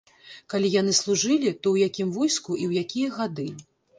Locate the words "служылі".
0.99-1.51